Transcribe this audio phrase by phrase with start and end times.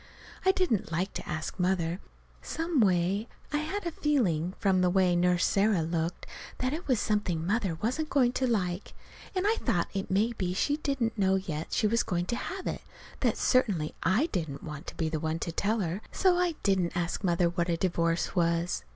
[0.45, 1.99] I didn't like to ask Mother.
[2.41, 6.25] Some way, I had a feeling, from the way Nurse Sarah looked,
[6.57, 8.95] that it was something Mother wasn't going to like.
[9.35, 12.81] And I thought if maybe she didn't know yet she was going to have it,
[13.19, 16.01] that certainly I didn't want to be the one to tell her.
[16.11, 18.83] So I didn't ask Mother what a divorce was.